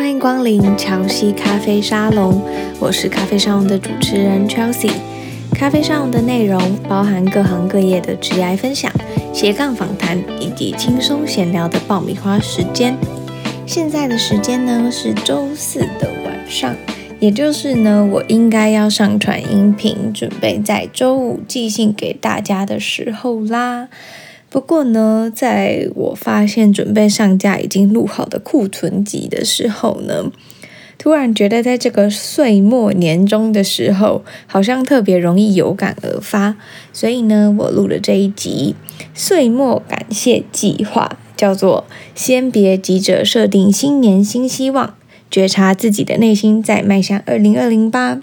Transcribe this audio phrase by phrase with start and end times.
[0.00, 2.42] 欢迎光临乔西咖啡沙龙，
[2.80, 4.90] 我是咖啡沙龙的主持人 Chelsea。
[5.52, 6.58] 咖啡沙龙的内容
[6.88, 8.90] 包含各行各业的职业分享、
[9.30, 12.96] 斜杠访谈以及轻松闲聊的爆米花时间。
[13.66, 16.74] 现在的时间呢是周四的晚上，
[17.18, 23.88] 也就是呢我应该要上传音频，准备在周五寄信给大家的时候啦。
[24.50, 30.32] 不过呢，在我发现准备上架已经录好的库存集的时候呢，
[30.98, 36.56] 突然觉得在这个岁末年终的时候，好像特别容易有感而发，
[36.92, 38.74] 所以呢，我录了这一集
[39.14, 41.84] 岁末感谢计划，叫做
[42.16, 44.96] “先别急着设定新年新希望，
[45.30, 48.20] 觉察自己的内心在迈向二零二零吧”。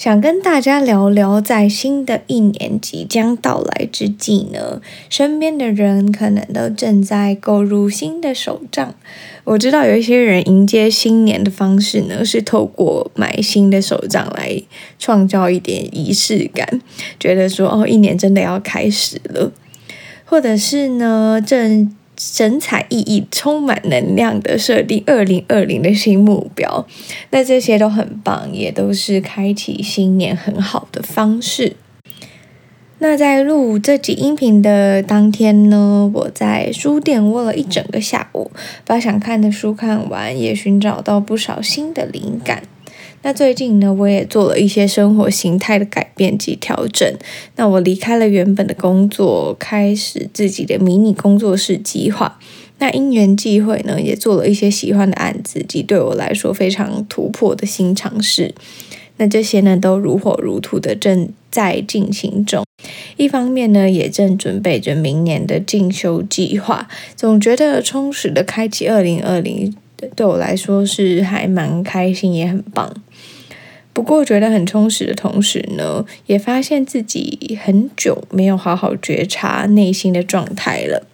[0.00, 8.94] 想跟大家聊聊，在新的一年即将到来之际呢，身边的人可能都正在购入新的手账。
[9.44, 14.62] 我知道有一些人迎接新年的方式呢，是透过买新的手账来
[14.98, 16.80] 创造一点仪式感，
[17.18, 19.52] 觉得说哦，一年真的要开始了，
[20.24, 21.94] 或者是呢，正。
[22.22, 26.86] 神采奕奕、充满能量的设定二零二零的新目标，
[27.30, 31.76] 那这些都很棒，也都是开启新年很好的方式。
[32.98, 38.50] 那在录这集音频的当天呢，我在书店窝了一整个下午，
[38.84, 42.64] 把想看的书看完，也寻找到不少新的灵感。
[43.22, 47.06] 那最近呢，我也做了一些生活形态的改变及调整。
[47.56, 52.38] 那我离开了原本的工作，开始自己的迷你工作室计划。
[52.78, 58.54] 那因缘际会呢，也做了一些喜欢的案子及对我来说非常突破的新尝试。
[59.18, 62.64] 那这些呢，都如火如荼的正在进行中。
[63.18, 66.88] 一方面呢，也正准备着明年的进修计划。
[67.14, 69.74] 总觉得充实的开启二零二零。
[70.16, 72.90] 对我来说是还蛮开心，也很棒。
[73.92, 81.06] 不过觉得很充实的同时呢，也发现自己很久没有好好觉察内心的状态了。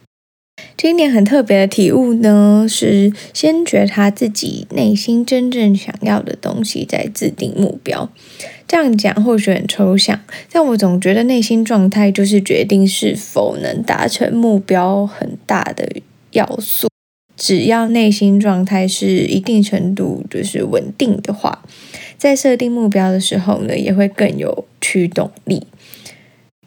[0.76, 8.10] 今年很特别的体悟呢，是先觉察自己内心真正想要的东西，再制定目标。
[8.66, 10.20] 这样讲或许很抽象，
[10.50, 15.88] 但我总觉得内心状态就是决定是否能达成目标很大的
[16.32, 16.88] 要素。
[17.36, 21.62] 只要内心状态是一定程度就是稳定的话，
[22.16, 25.66] 在设定目标的时候呢，也会更有驱动力。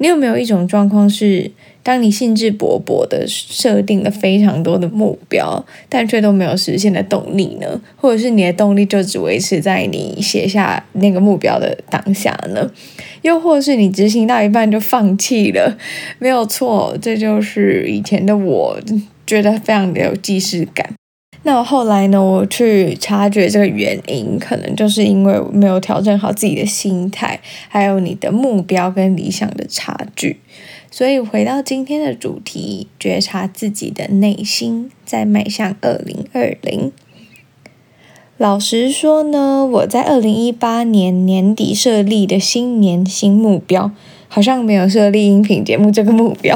[0.02, 1.52] 你有没有一种状况是，
[1.84, 7.82] 当你兴致勃勃的设定了非常多的目标，但却都没有实现的动力呢？
[7.98, 12.72] 或者是你的动力就只维持在你写下那个目标的当下呢？
[13.24, 15.78] 又或是你执行到一半就放弃了？
[16.20, 18.80] 没有错，这就是以前的我。
[19.30, 20.96] 觉得非常的有既视感。
[21.44, 30.40] 那我后来呢，我去察觉这个原因，可能就是因为没有调整好自己的心态，还有你的目标跟理想的差距。
[30.92, 36.92] 所以回到今天的主题，觉察自己的内心，在迈向二零二零。
[38.38, 43.92] 老实说呢，我在二零一八年年底设立的新年新目标，
[44.30, 46.56] 好像没有设立音频节目这个目标。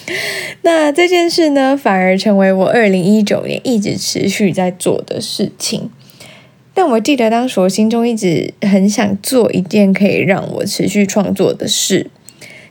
[0.62, 5.90] 那这件事呢，反而成为我二零一九年一直持续在做的事情。
[6.72, 12.08] 但我记得当时我心中一直很想做一件可以让我持续创作的事，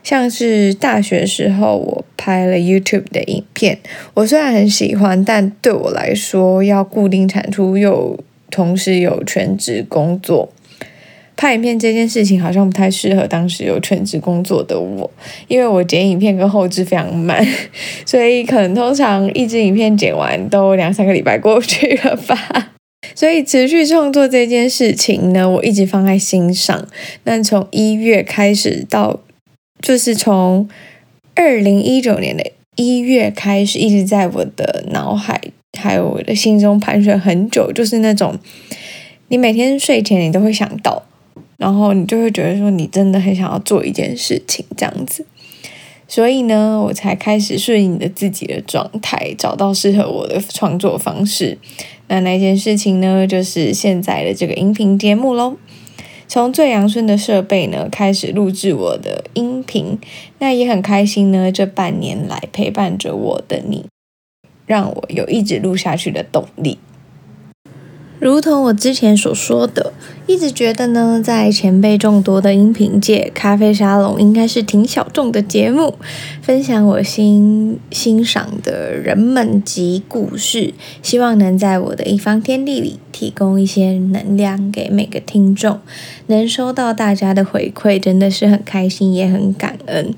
[0.03, 3.77] 像是大学时候我拍了 YouTube 的影片。
[4.13, 8.17] 我虽然很喜欢，但对我来说要固定产出又
[8.49, 10.49] 同时有全职工作。
[11.39, 15.09] 拍影片这件事情好像不太适合当时有全职工作的我，
[15.47, 17.47] 因为我剪影片跟后制非常慢，
[18.05, 22.73] 所以可能通常一支影片剪完都两三个礼拜过去了吧。
[23.15, 26.85] 所以持续创作这件事情呢，我一直放在心上。
[27.23, 29.21] 那从一月开始到，
[29.81, 30.67] 就是从
[31.35, 35.39] 二零一九年的一月开始，一直在我的脑海
[35.79, 38.37] 还有我的心中盘旋很久，就是那种
[39.29, 41.05] 你每天睡前你都会想到。
[41.59, 45.25] 然后你就会觉得说，你真的很想要做一件事情这样子，
[46.07, 51.57] 所以呢，我才开始顺应着自己的状态，找到适合我的创作方式。
[52.07, 55.57] 那那件事情呢，就是现在的这个音频节目喽。
[56.29, 59.99] 从最阳春的设备呢，开始录制我的音频，
[60.37, 61.51] 那也很开心呢。
[61.51, 63.85] 这半年来陪伴着我的你，
[64.65, 66.79] 让我有一直录下去的动力。
[68.19, 69.93] 如同我之前所说的，
[70.27, 75.95] 一直觉得呢，在前辈众多的音频界，咖啡沙龙应该是挺小众的节目，
[76.41, 85.79] 分享我心欣赏的人们及故事，希望能在我的一方天地里提供一些能量给每个听众，
[86.27, 90.13] 能收到大家的回馈，真的是很开心，也很感恩。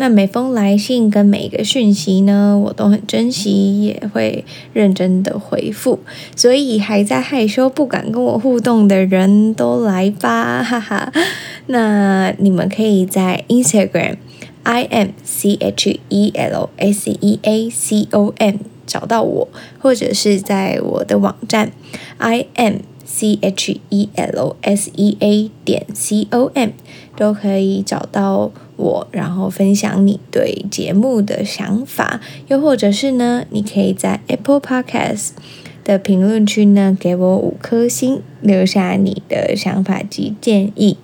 [0.00, 5.98] 那每封来信跟每一个讯息呢，我都很珍惜，也会认真的回复。
[6.36, 11.12] 所以还在害羞不敢跟我互动的人都来吧，哈哈。
[11.66, 14.18] 那你们可以在 Instagram
[14.62, 19.48] I M C H E L S E A C O M 找到我，
[19.80, 21.72] 或者是在我的网站
[22.18, 22.74] I M
[23.04, 26.70] C H E L S E A 点 C O M
[27.16, 28.52] 都可以找到。
[28.78, 35.32] 我，然后分享你对节目的想法，又或者是呢，你可以在 Apple Podcast
[35.84, 40.96] 的评论区呢给我五颗星，留下你的想法及建议。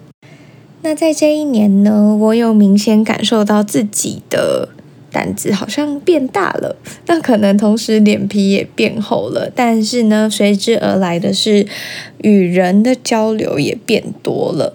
[0.82, 4.68] 那在这一年呢，我有明显感受到自己的
[5.10, 6.76] 胆子好像变大了，
[7.06, 11.66] 那可能同时脸皮也变厚了，但是呢，随之而来的是
[12.18, 14.74] 与人的交流也变多了。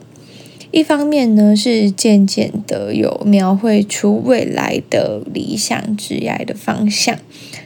[0.71, 7.15] 一方面呢，是渐渐的有描绘出未来的理想职业的方向；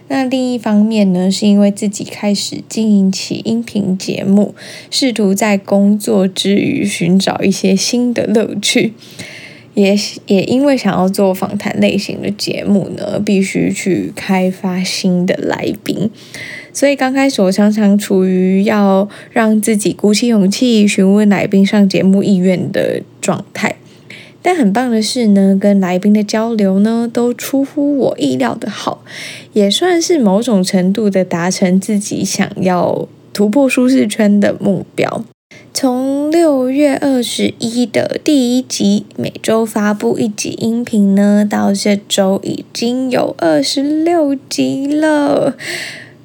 [0.08, 4.56] 那另一方面呢，是因为自己开始经营起音频节目，
[4.90, 8.94] 试图在工作之余寻找一些新的乐趣。
[9.76, 9.98] 也
[10.28, 16.12] 也因为想要做访谈类型的节目呢，必须去开发新的来宾。
[16.74, 23.76] 所以刚开始我常常处于要让自己鼓起勇气询问来宾上节目意愿的状态，
[24.42, 29.04] 但很棒的是呢，跟来宾的交流呢都出乎我意料的好，
[29.54, 35.24] 也算是某种程度的达成自己想要突破舒适圈的目标。
[35.72, 45.56] 从六月二十一的第一集每周发布一集音频呢，到这周已经有二十六集了。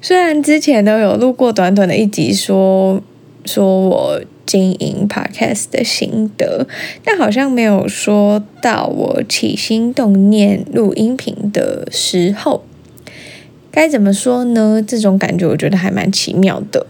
[0.00, 3.02] 虽然之前都有录过短短的一集说，
[3.44, 6.66] 说我经营 podcast 的心得，
[7.04, 12.62] 但好像没有说到我起心动念录音频的时候。
[13.70, 14.82] 该怎么说呢？
[14.84, 16.86] 这种感觉我觉得还蛮奇妙的。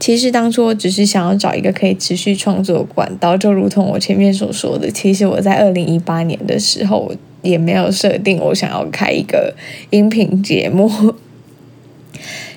[0.00, 7.12] 其实当初我只是想要找一个可以持续创作的管道，就如同我前面所说的，其实我在二零一八年的时候
[7.42, 9.54] 也没有设定我想要开一个
[9.90, 10.90] 音频节目。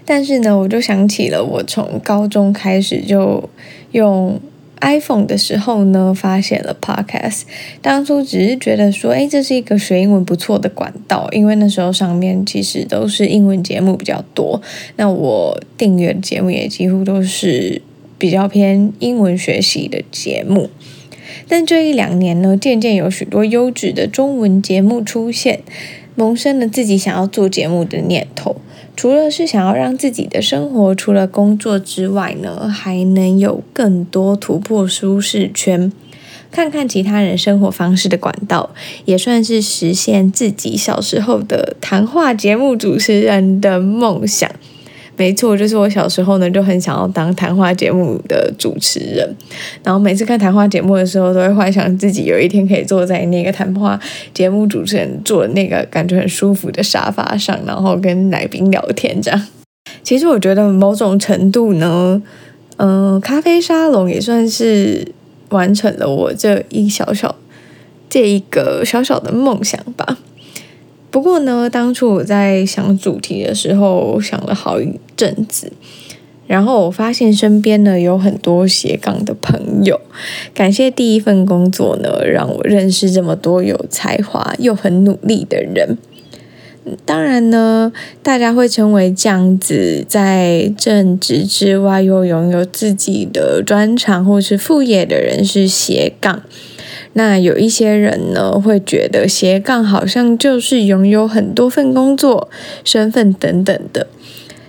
[0.10, 3.50] 但是呢，我就想起了我从高中开始就
[3.92, 4.40] 用
[4.80, 7.42] iPhone 的时候呢，发现了 Podcast。
[7.82, 14.62] 当初只是觉得说，诶，这是一个学英文不错的管道，因为那时候上面其实都是英文节目比较多。
[14.96, 17.82] 那我订阅的节目也几乎都是
[18.18, 20.70] 比较偏英文学习的节目。
[21.50, 25.60] 但这一两年呢，渐渐有许多优质的中文节目出现，
[26.16, 28.56] 萌生了自己想要做节目的念头。
[28.98, 35.92] 除了是想要让自己的生活除了工作之外呢，还能有更多突破舒适圈，
[36.50, 38.72] 看看其他人生活方式的管道，
[39.06, 44.50] 也算是实现自己小时候的谈话节目主持人的梦想。
[45.18, 49.36] 没错，就是我小时候呢，就很想要当谈话节目的主持人。
[49.84, 54.00] 然后每次看谈话节目的时候，都会幻想自己有一天可以坐在那个谈话
[54.32, 59.48] 节目主持人坐的那个感觉很舒服的沙发上，然后跟来宾聊天这样。
[60.04, 62.22] 其实我觉得某种程度呢，
[62.78, 65.12] 嗯、咖啡沙龙也算是
[65.50, 67.36] 完成了我这一小小
[68.08, 70.20] 这一个小小的梦想吧。
[71.10, 75.72] 不过呢，当初我在想主题的时候，想了好一阵子，
[76.46, 80.00] 然后我发现身边呢有很多斜杠的朋友。
[80.54, 85.98] 感谢第一份工作呢，让我认识这么多有才华又很努力的人。
[87.06, 87.92] 当然呢，
[88.24, 96.44] 大家会称为这样子，在正职之外又拥有自己的专长或是副业的人是斜杠。
[97.14, 102.50] 那有一些人呢，会觉得斜杠好像就是拥有很多份工作、
[102.84, 104.08] 身份等等的，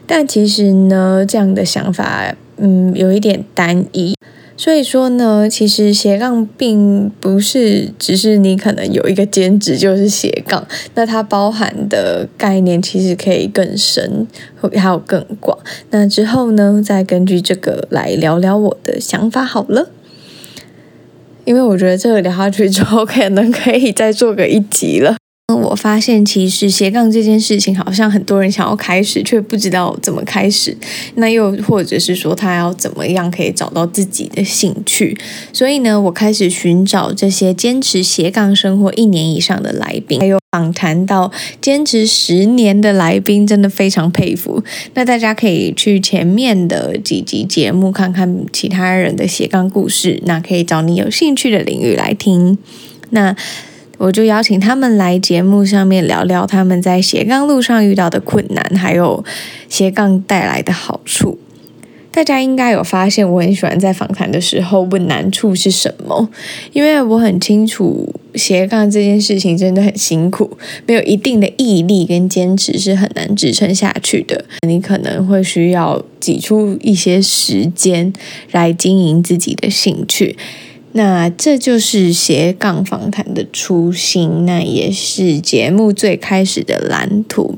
[0.06, 4.14] 但其实呢，这样的想法，嗯，有一点单一。
[4.60, 10.66] 所以说呢，其实斜杠并不是只是你可能有一个兼职就是斜杠，
[10.96, 14.26] 那它包含的概念其实可以更深，
[14.74, 15.56] 还有更广。
[15.90, 19.90] 那之后呢，再根据这个来聊聊我的想法好了。
[21.48, 25.16] 因为我觉得这个聊下去之后，可能可以再做个一集了。
[25.54, 30.76] 我发现其实斜杠这件事情，好像很多人想要开始，却不知道怎么开始。
[31.14, 35.16] 那又或者是说，他要怎么样可以找到自己的兴趣？
[35.50, 44.62] 所以呢，我开始寻找这些坚持斜杠生活一年以上的来宾，还有访谈到坚持十年的来宾，真的非常佩服。
[44.92, 52.58] 那大家可以去前面的几集节目看看其他人的斜杠故事，那可以找你有兴趣的领域来听。
[53.10, 53.34] 那。
[53.98, 59.24] 我就邀请他们来节目上面聊聊他们在斜杠路上遇到的困难，还有
[59.68, 61.38] 斜杠带来的好处。
[62.10, 66.28] 大家应该有发现，我很喜欢在访谈的时候问难处是什么，
[66.72, 74.44] 因为我很清楚斜杠这件事情真的很辛苦，没有一定的毅力跟坚持是很难支撑下去的。
[74.66, 78.12] 你可能会需要挤出一些时间
[78.50, 80.36] 来经营自己的兴趣。
[80.98, 87.56] 那这就是斜杠访谈的初心，那也是节目最开始的蓝图，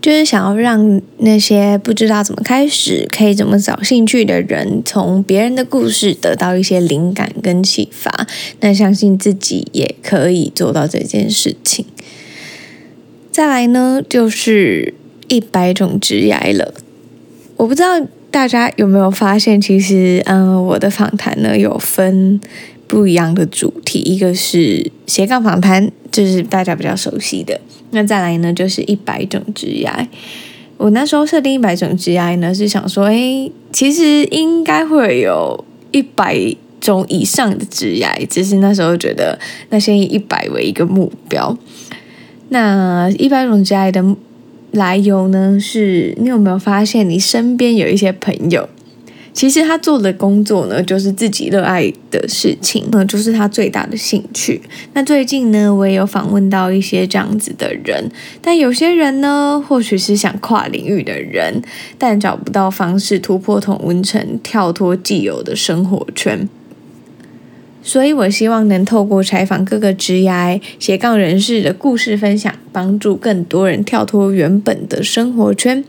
[0.00, 8.26] 就是想要让那些不知道怎么开始、可以怎么找兴趣的人，从别人的故事得到一些灵感跟启发。
[8.60, 11.84] 那相信自己也可以做到这件事情。
[13.30, 14.94] 再来呢，就是
[15.28, 16.72] 一百种职业了，
[17.58, 18.00] 我不知道。
[18.34, 22.40] 大家有没有发现，其实，嗯，我的访谈呢有分
[22.88, 27.60] 不一样的主题，一个是斜杠访谈，就是大家比较熟悉的。
[27.92, 30.08] 那再来呢，就是一百种职涯。
[30.78, 36.36] 我那时候设定一百种职涯呢，是想说，诶，其实应该会有一百
[36.80, 39.38] 种以上的职涯，只是那时候觉得，
[39.70, 41.56] 那先以一百为一个目标。
[42.48, 44.04] 那一百种职涯的。
[44.74, 45.58] 来由呢？
[45.58, 48.68] 是你有没有发现，你身边有一些朋友，
[49.32, 54.60] 其实他做的工作呢，就是自己热爱的事情，那就是他最大的兴趣。
[54.92, 58.10] 那最近呢，我也有访问到一些这样子的人，
[58.42, 61.62] 但有些人呢，或许是想跨领域的人，
[61.96, 66.48] 但找不到方式突破同温层，跳脱既有的生活圈。
[67.86, 75.84] 所以，我希望能透过采访各个职涯斜杠人士的故事分享，帮助更多人跳脱原本的生活圈，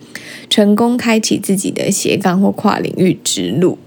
[0.50, 3.78] 成功开启自己的斜杠或跨领域之路。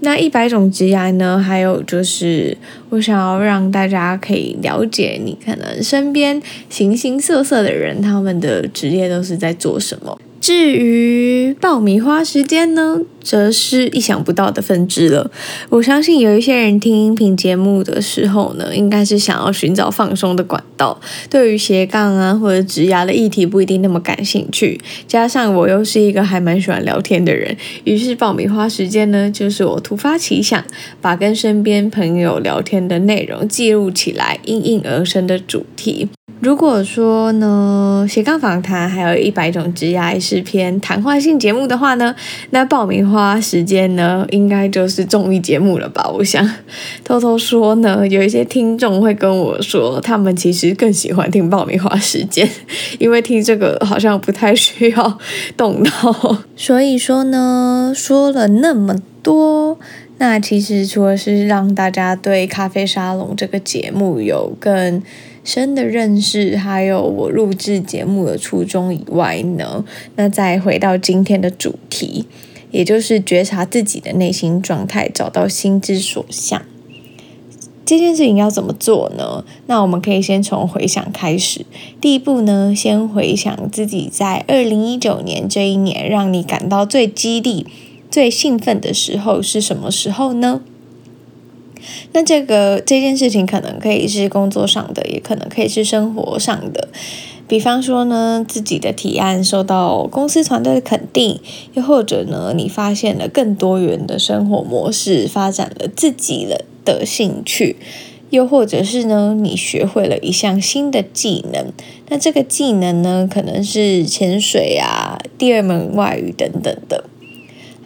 [0.00, 1.38] 那一百种职涯呢？
[1.38, 2.58] 还有就是，
[2.90, 10.20] 我想要让大家可以了解，你可能身边形形色色的人，他们的职业都是在做什么。
[10.38, 15.28] 至于爆米花时间呢，则是意想不到的分支了。
[15.70, 24.80] 我相信有一些人听音频节目的时候呢，应该是想要寻找放松的管道，对于斜杠啊或者直牙的议题不一定那么感兴趣。
[25.08, 30.62] 加上我又是一个还蛮喜欢聊天的人，于是爆米花时间呢，就是我突发奇想，
[31.00, 36.08] 把跟身边朋友聊天的内容记录起来，应运而生的主题。
[36.40, 42.14] 如果说呢，斜杠访谈还有一百种职涯是偏谈话性节目的话呢，
[42.50, 46.10] 那爆米花花时间呢，应该就是综艺节目了吧？
[46.12, 46.44] 我想
[47.04, 52.48] 偷偷说呢，有一些听众会跟我说，他们其实更喜欢听爆米花时间，
[52.98, 55.18] 因为听这个好像不太需要
[55.56, 56.38] 动脑。
[56.56, 59.78] 所以说呢，说了那么多，
[60.18, 65.00] 那其实除了是让大家对咖啡沙龙这个节目有更
[65.44, 69.84] 深的认识，还有我录制节目的初衷以外呢，
[70.16, 72.26] 那再回到今天的主题，
[72.74, 76.60] 也就是觉察自己的内心状态，找到心之所向。
[77.86, 79.44] 这件事情要怎么做呢？
[79.68, 81.64] 那我们可以先从回想开始。
[82.00, 87.64] 第一步呢，先回想自己在二零一九年这一年，让你感到最激励、
[88.10, 90.60] 最兴奋的时候是什么时候呢？
[92.12, 96.88] 那这个这件事情可能可以是工作上的，也可能可以是生活上的。
[97.46, 101.38] 比方说呢，自己的提案受到公司团队的肯定，
[101.74, 107.76] 又或者呢，你发现了更多元的生活模式，发展了自己的的兴趣，
[108.30, 111.66] 又或者是呢，你学会了一项新的技能。
[112.08, 117.04] 那这个技能呢，可能是潜水啊，第二门外语等等的。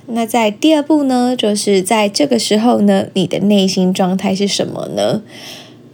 [0.07, 5.23] 那在第二步呢，就是在这个时候呢，你的内心状态是什么呢？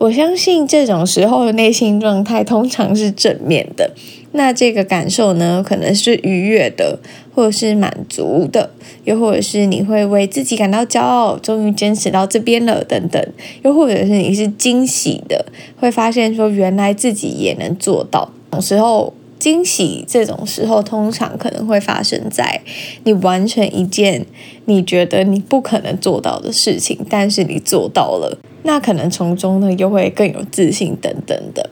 [0.05, 3.91] 我相信这种时候的内心状态通常是正面的。
[4.33, 6.99] 那这个感受呢，可能是愉悦的，
[7.35, 8.69] 或者是满足的，
[9.05, 13.27] 又或者是你会为自己感到骄傲，终于坚持到这边了，等等。
[13.63, 15.47] 又或者是你是惊喜的，
[15.81, 18.31] 会发现说原来自己也能做到。
[18.53, 19.15] 有时候。
[19.37, 22.63] 惊喜这种时候，通常可能会发生在
[23.03, 24.25] 你完成一件
[24.65, 31.71] 你觉得你不可能做到的事情，但是你做到了，那可能从中呢又会更有自信等等的。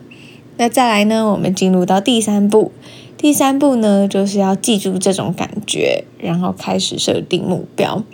[0.59, 2.71] 那再来呢，我们进入到第三步。
[3.17, 8.05] 第三步呢，就是要记住这种感觉，然后开始设定目标。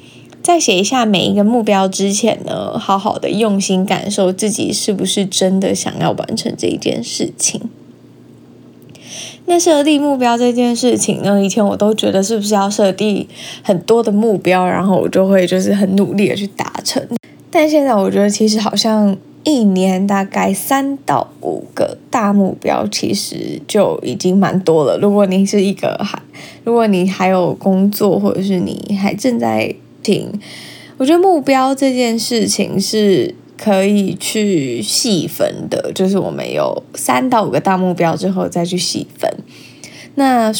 [0.42, 7.62] 在写一下每一个目标之前呢，好好的用心感受自己是不是真的想要完成这一件事情。
[9.46, 13.26] 那设定目标这件事情呢，以前我都觉得是不是要设定
[13.62, 17.02] 很多的目标，然后我就会就是很努力的去达成。
[17.50, 24.98] 但现在我觉得其实好像一年大概三到五个大目标，其实就已经蛮多了。
[24.98, 26.20] 如果你是一个还，
[26.64, 30.30] 如果你还有工作，或者是你还正在听，
[30.96, 33.34] 我觉得目标这件事情是。
[33.60, 39.28] 可以去细分的，就是我们有三到五个大目标之后再去细分。
[40.14, 40.52] 那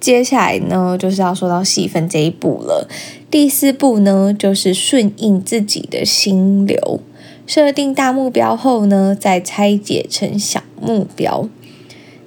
[0.00, 2.88] 接下来呢，就是要说到细分这一步了。
[3.30, 7.00] 第四步呢，就是顺应自己的心流，
[7.46, 11.48] 设定大目标后呢，再拆解成小目标。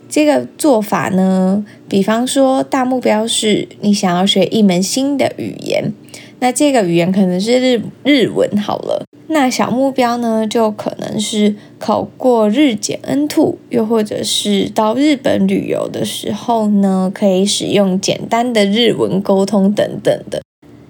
[0.09, 5.93] 这个做法呢，比方说大目标是你想要学一门新的语言，
[6.39, 9.05] 那这个语言可能是日日文好了。
[9.31, 20.41] 那小目标呢，就可能是考过日检 N2，又或者是到日本旅游的时候呢，可以使用简单的日文沟通等等的。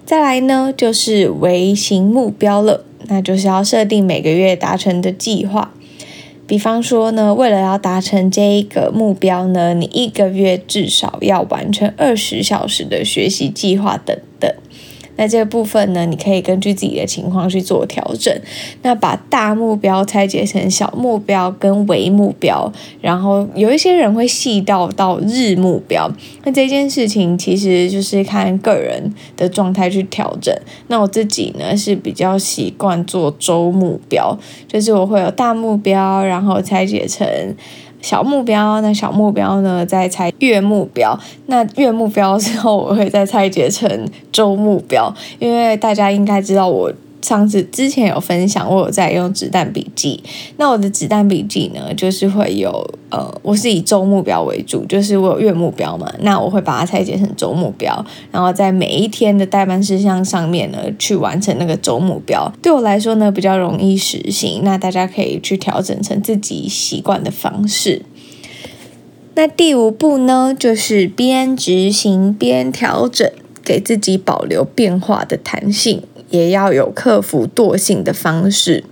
[0.06, 5.74] 再来呢，就是微型目标了，那就是要设定每个月达成的计划。
[6.48, 14.50] 比方说呢，为了要达成这一个目标呢，你一个月至少要完成二十小时的学习计划等等。
[15.20, 18.34] 那这个部分呢，你可以根据自己的情况去做调整。
[18.84, 22.72] 那把大目标拆解成小目标跟微目标，
[23.02, 26.10] 然后有一些人会细到到日目标。
[26.46, 30.56] 那这件事情其实就是看个人的状态去调整。
[30.88, 34.38] 那我自己呢是比较习惯做周目标，
[34.70, 37.28] 就是我会有大目标，然后拆解成。
[38.02, 39.86] 小目标，那小目标呢？
[39.86, 41.18] 再拆月目标。
[41.48, 46.92] 那月目标之后，我会再拆解成周目标，因为大家应该知道我。
[47.22, 50.24] 上次之前有分享，我有在用子弹笔记。
[50.58, 52.72] 那我的子弹笔记呢，就是会有
[53.10, 62.52] 呃，我是以周目标为主，就是我有月目标嘛，那我会把它拆解成周目标，然后在每一天的待办事项上面呢，去完成那个周目标。
[62.62, 64.62] 对我来说呢，比较容易实行。
[64.64, 68.04] 那大家可以去调整成自己习惯的方式。
[69.36, 73.30] 那第五步呢，就是边执行边调整，
[73.64, 76.04] 给自己保留变化的弹性。
[76.30, 78.84] 也要有克服惰性的方式。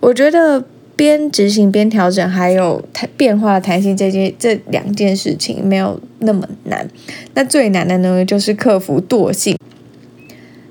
[0.00, 2.82] 我觉得边执行边调整，还有
[3.16, 6.88] 变化弹性，这件这两件事情没有那么难。
[7.34, 9.56] 那最难的呢，就是克服惰性。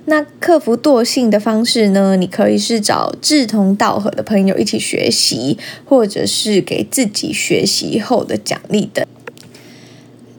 [0.07, 9.03] 那克服惰性的方式呢，你可以是找志同道合的朋友一起学习，或者是给自己学习后的奖励等。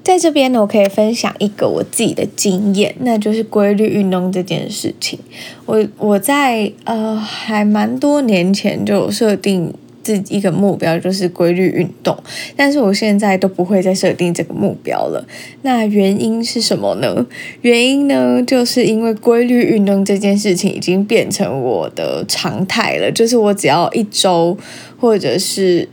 [0.06, 5.18] 在这边呢，我可以分享一个我自己的经验，那就是规律运动这件事情。
[5.64, 12.16] 我我在呃还蛮多年前就设定自己一个目标，就是规律运动，
[12.54, 15.26] 但是我现在都不会再设定这个目标了。
[15.62, 17.26] 那原因是什么呢？
[17.62, 24.56] 原因呢，就是因为规律运动这件事情已经变成我的常态了，就是我只要一周
[25.00, 25.88] 或者是。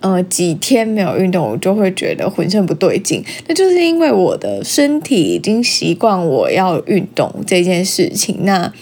[0.00, 3.22] 呃，几天没有运动，我就会觉得浑身不对劲。
[3.46, 8.38] 那就是因为我的身体已经习惯我要运动这件事情。
[8.44, 8.72] 那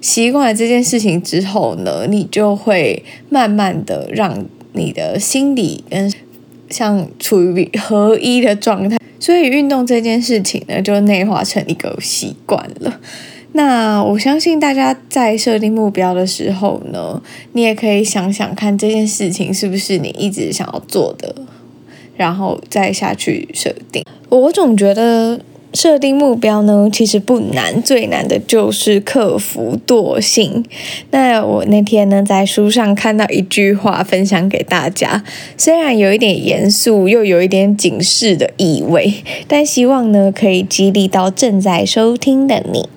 [0.00, 6.12] 习惯了这件事情之后呢，你就会慢慢的让你的心理跟
[6.70, 8.98] 像处于合一的状态。
[9.20, 13.00] 所以运动这件事情呢，就内化成一个习惯了。
[13.56, 21.32] 那我相信大家在设定目标的时候呢，你也可以想想看这件事情是不是你一直想要做的，
[22.16, 24.04] 然后再下去设定。
[24.28, 25.40] 我总觉得
[25.72, 30.64] 设定目标呢，其实不难，最难的就是克服惰性。
[31.12, 35.22] 那我那天呢，在书上看到一句话，分享给大家，
[35.56, 39.14] 虽然有一点严肃，又有一点警示的意味，
[39.46, 42.88] 但希望呢，可以激励到正在收听的你。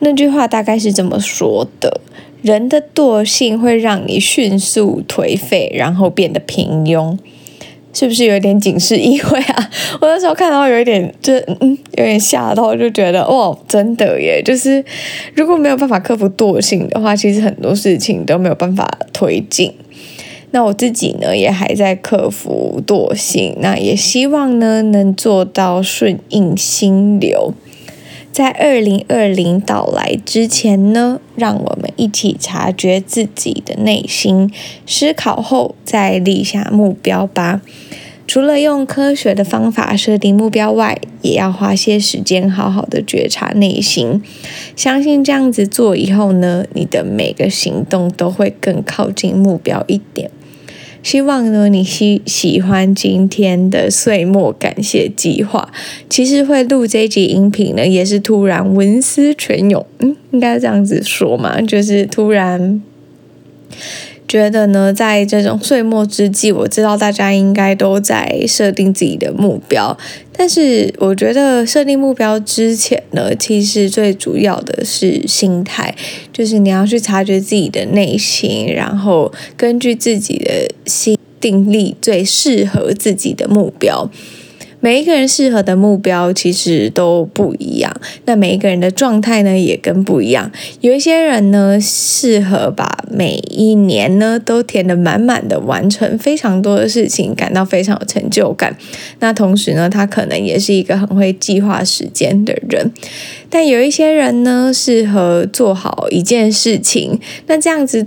[0.00, 2.00] 那句话大概是这么说的：
[2.42, 7.16] 人的惰性会让你迅速颓废，然后变得平庸，
[7.92, 9.70] 是不是有点警示意味啊？
[10.00, 14.42] 我那时候看到有一点，就嗯，有点吓到，就觉得哇，真的耶！
[14.44, 14.84] 就是
[15.34, 19.72] 如果没有办法克服惰性的话，其实很多事情都没有办法推进。
[20.52, 27.52] 那我自己呢，也还在克服惰性，那也希望呢，能做到顺应心流。
[28.36, 34.52] 在二零二零到来之前呢，让我们一起察觉自己的内心，
[34.86, 37.62] 思考后再立下目标吧。
[38.26, 44.22] 除了用科学的方法设定目标外，也要花些时间好好的觉察内心。
[44.76, 50.30] 相信这样子做以后呢，你的每个行动都会更靠近目标一点。
[51.06, 55.72] 希望呢，你喜喜欢今天的岁末感谢计划。
[56.10, 62.82] 其实会录这集音频呢，也是突然文思泉涌，嗯，应该这样子说嘛，就是突然。
[64.28, 69.96] 觉得呢，在这种岁末之际，我知道大家应该都在设定自己的目标，
[70.36, 75.94] 但是我觉得设定目标之前呢，其实最主要的是心态，
[76.32, 84.10] 就是你要去察觉自己的内心，然后根据自己的心定立最适合自己的目标。
[84.86, 87.92] 每一个人适合的目标其实都不一样，
[88.26, 90.48] 那每一个人的状态呢也跟不一样。
[90.80, 98.76] 有一些人呢适合把每一年呢都填得满满的，完成非常多的事情，感到非常有成就感。
[99.18, 102.92] 那同时呢，他可能也是一个很会计划时间的人。
[103.50, 107.18] 但有一些人呢适合做好一件事情，
[107.48, 108.06] 那这样子。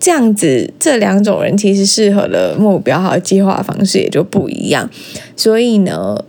[0.00, 4.88] 这样子，这两种人其实适合的目标和计划方式也就不一样，
[5.36, 6.24] 所以呢。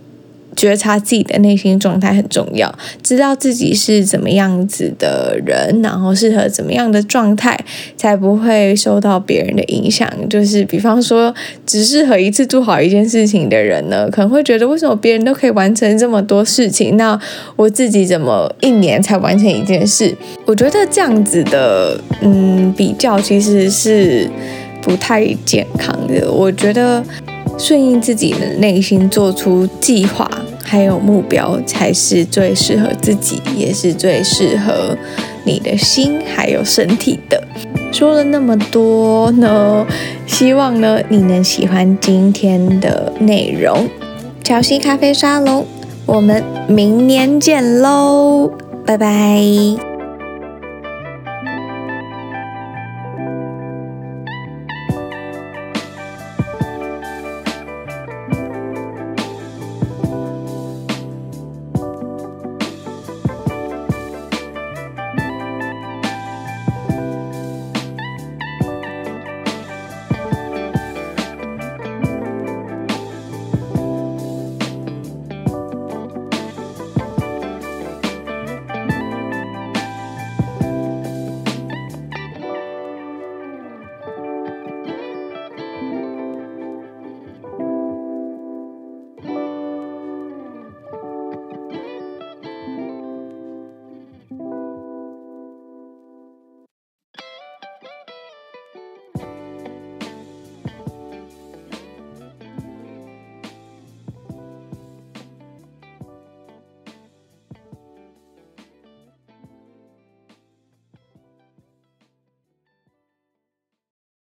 [0.56, 7.58] 觉察自己的内心状态很重要，知道自己是怎么样子的人，然后适合怎么样的状态，
[7.96, 10.08] 才不会受到别人的影响。
[10.28, 11.34] 就是比方说，
[11.64, 17.18] 只适合一次做好一件事情的人呢，可能会觉得为什么别人都可以完成这么多事情，那
[17.56, 20.14] 我自己怎么一年才完成一件事？
[20.44, 24.28] 我觉得这样子的，嗯，比较其实是
[24.82, 26.30] 不太健康的。
[26.30, 27.02] 我觉得
[27.60, 30.28] 顺应自己的内心，做出计划。
[30.64, 34.96] 还有目标才是最适合自己，也是最适合
[35.44, 37.42] 你的心还有身体的。
[37.90, 39.84] 说了那么多呢，
[40.28, 43.88] 希望呢你能喜欢今天的内容。
[44.44, 45.66] 乔西咖啡沙龙，
[46.06, 48.52] 我们明年见喽，
[48.86, 49.89] 拜拜。